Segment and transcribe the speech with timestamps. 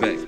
[0.00, 0.25] respect.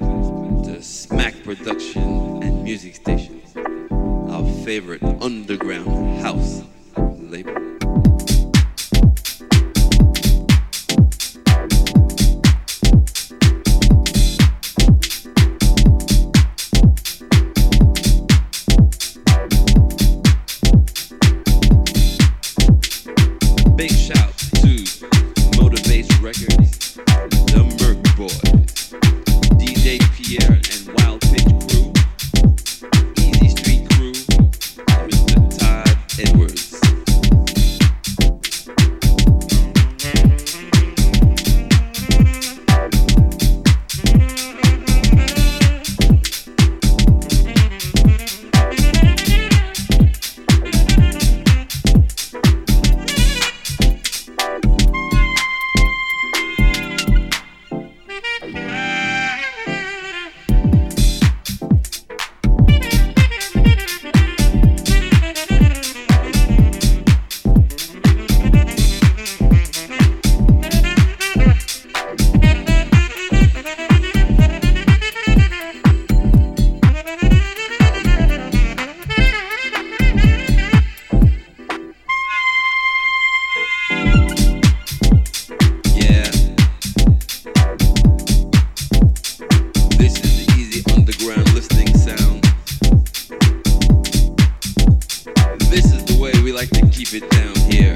[96.59, 97.95] like to keep it down here,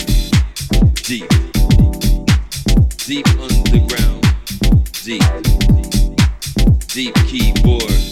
[1.03, 1.29] deep,
[2.99, 4.23] deep underground,
[5.03, 5.21] deep,
[6.87, 8.12] deep keyboard.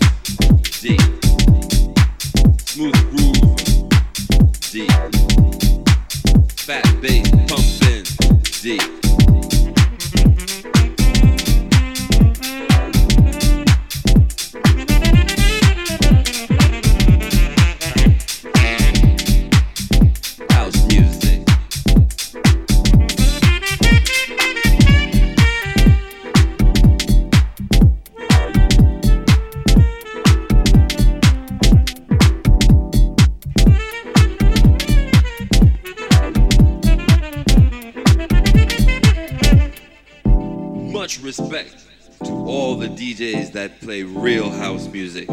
[43.91, 45.29] play real house music.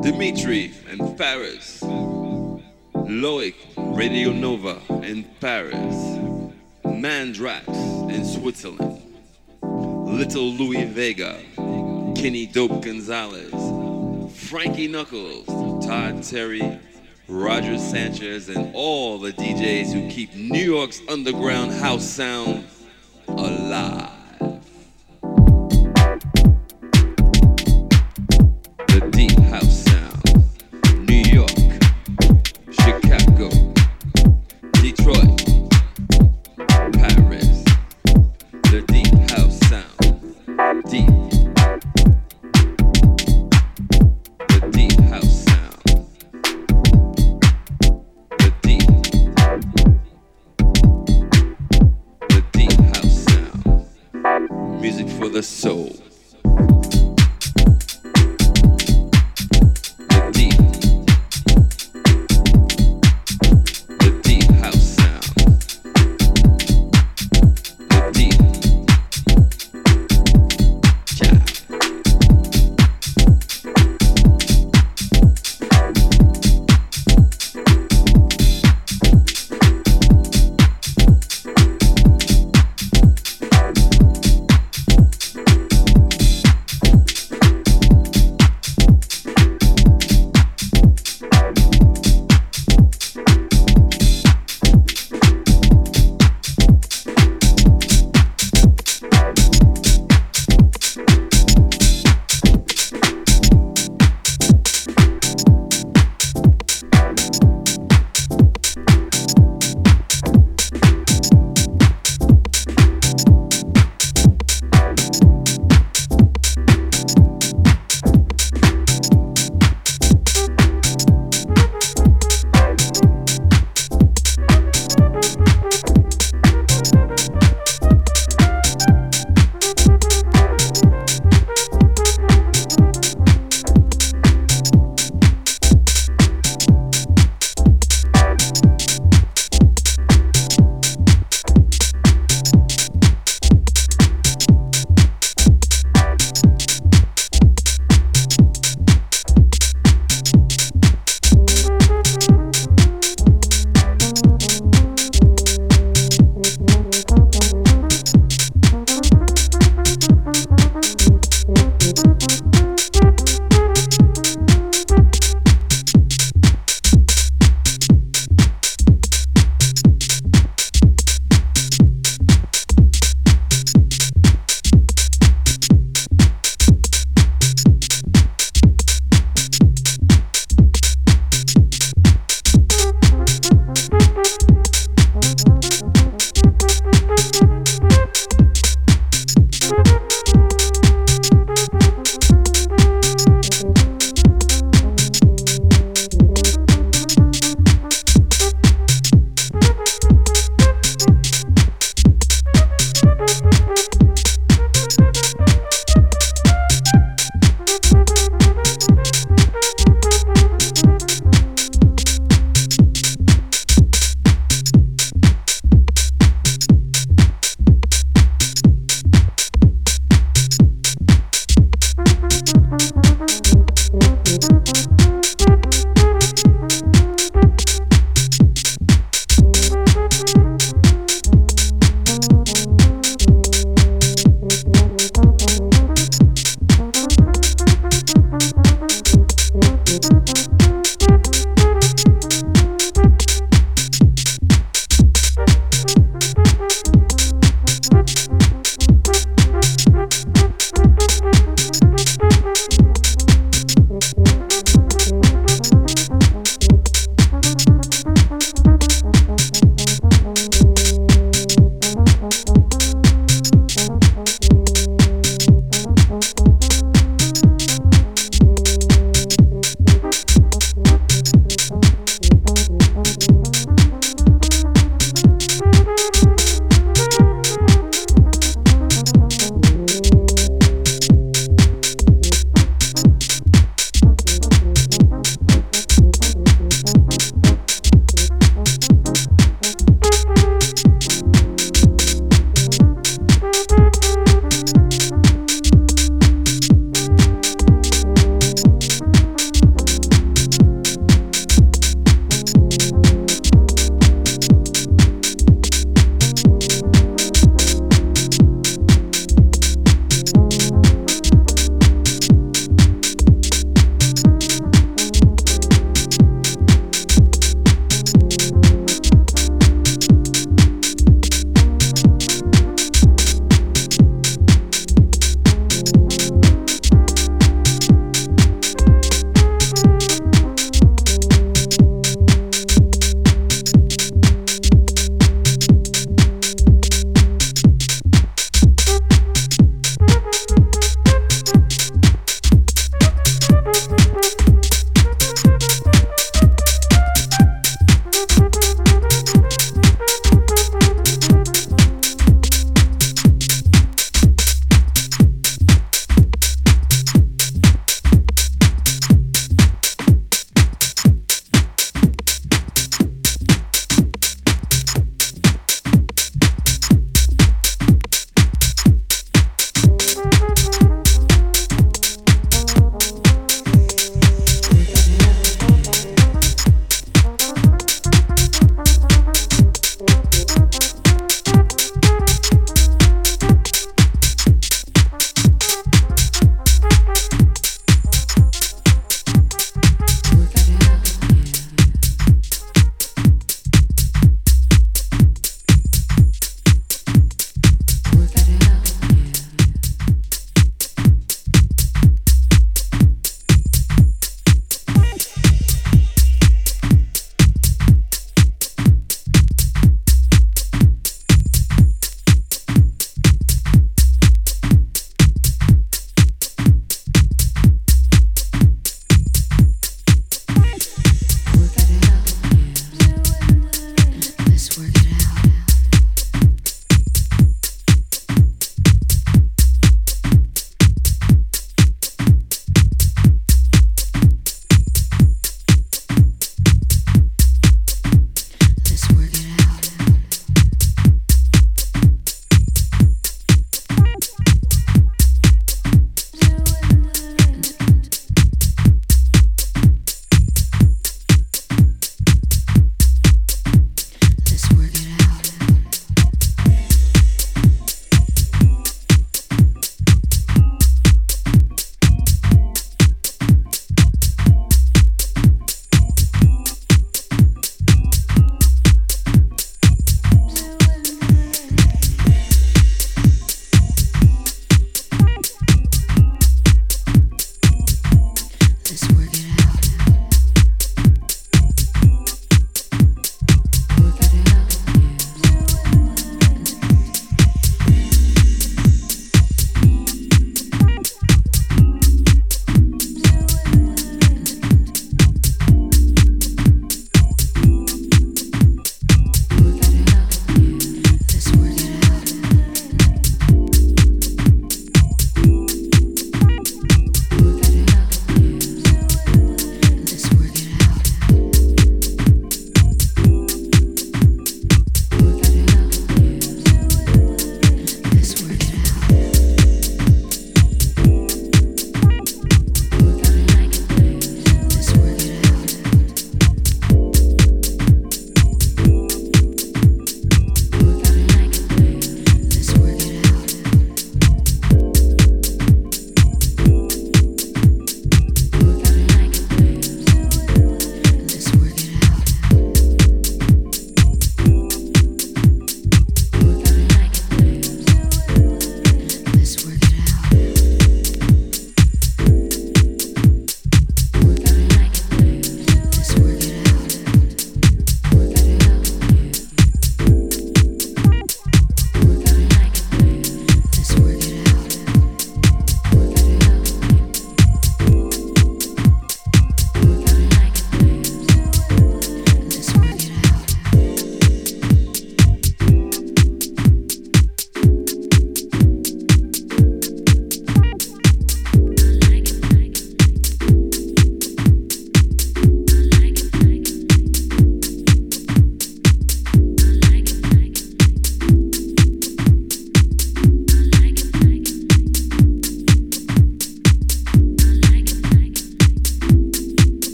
[0.00, 1.82] Dimitri and Paris.
[2.94, 5.96] Loic, Radio Nova in Paris.
[6.84, 7.66] Mandrax
[8.14, 9.02] in Switzerland.
[9.62, 11.40] Little Louie Vega.
[12.14, 13.50] Kenny Dope Gonzalez.
[14.48, 15.46] Frankie Knuckles.
[15.84, 16.78] Todd Terry.
[17.26, 22.64] Roger Sanchez and all the DJs who keep New York's underground house sound
[23.26, 24.15] alive.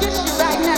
[0.00, 0.77] gets you right now.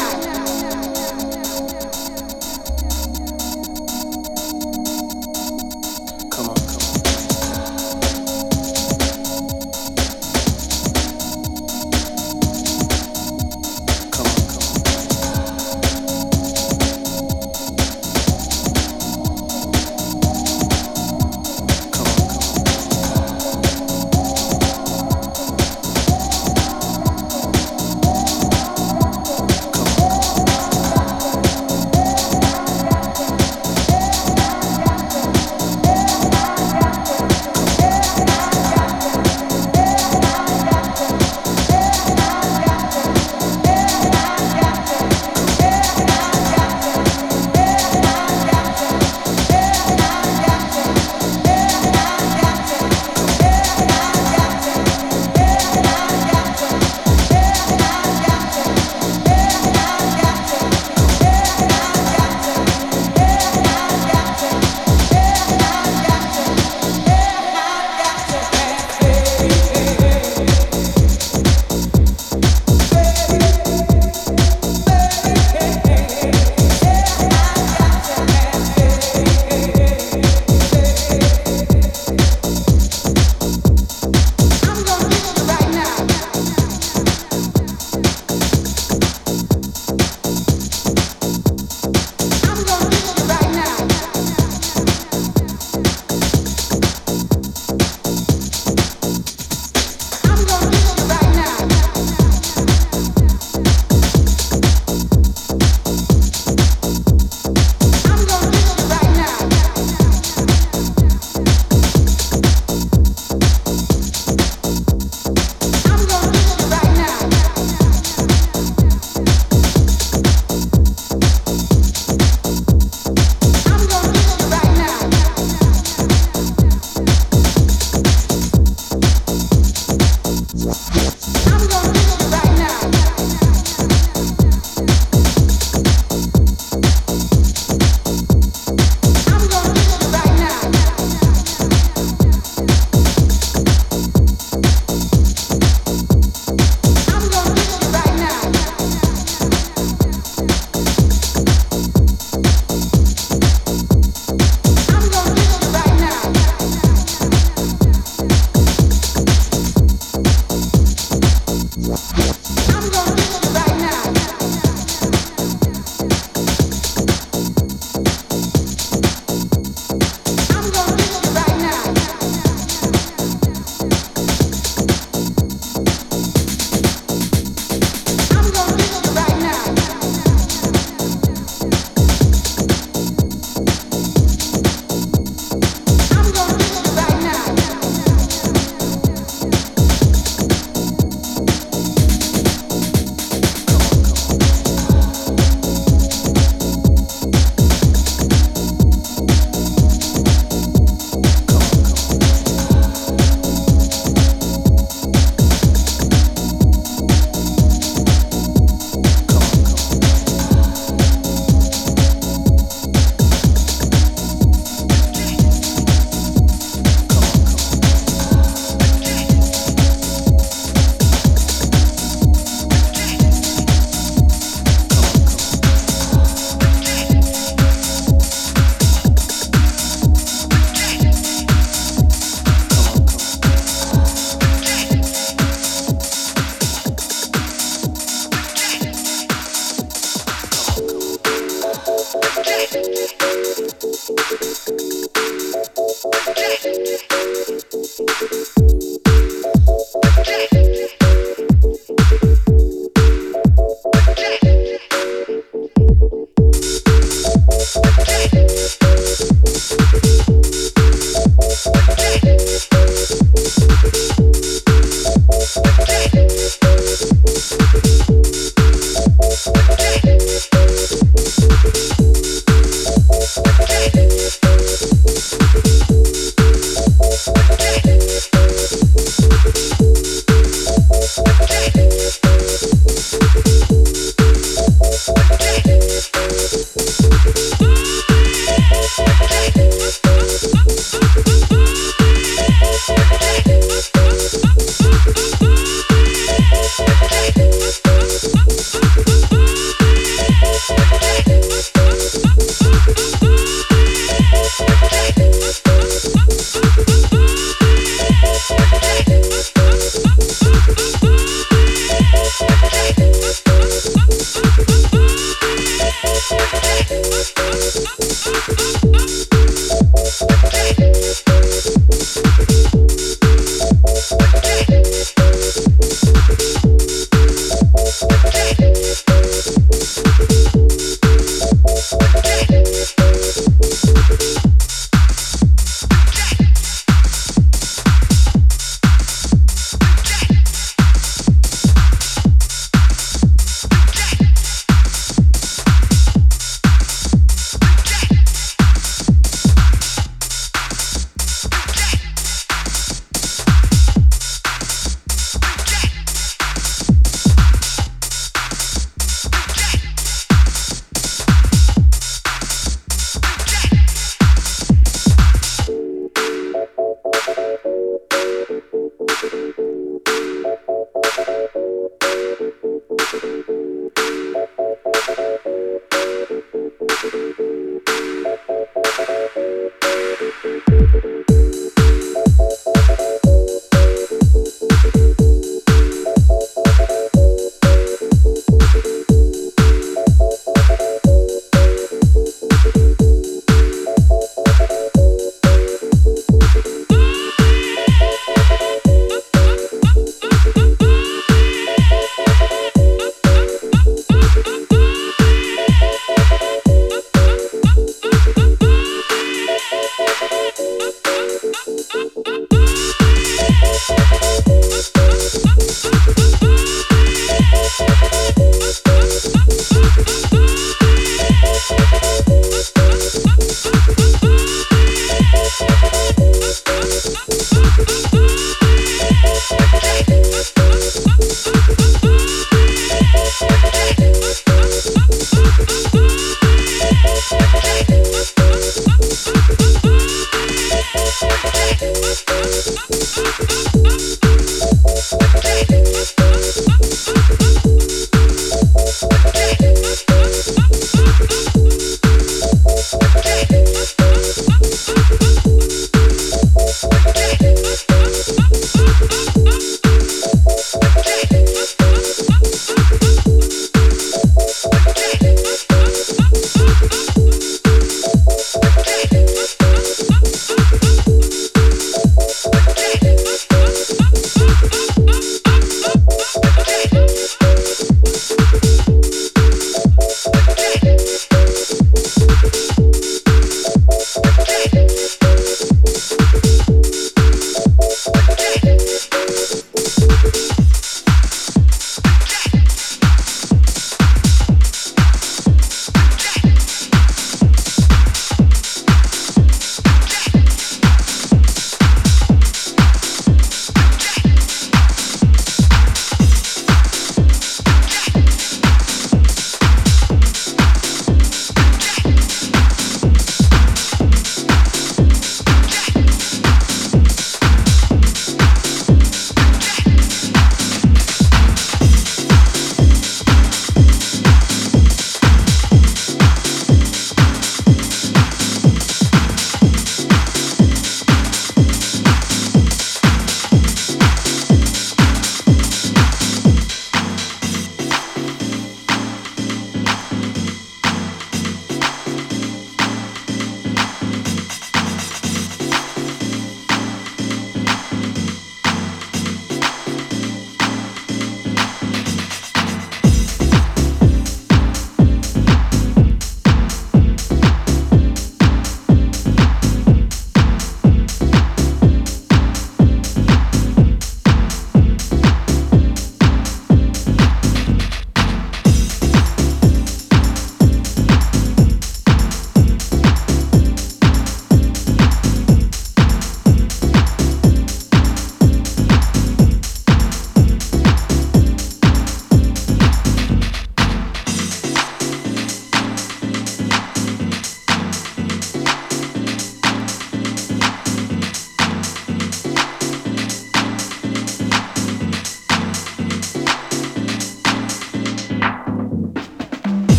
[242.72, 243.10] Yeah.